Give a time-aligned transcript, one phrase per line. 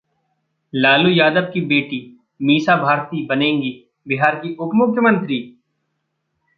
[0.73, 1.99] लालू यादव की बेटी
[2.41, 3.71] मीसा भारती बनेंगी
[4.07, 5.57] बिहार की उप-मुख्यमंत्री?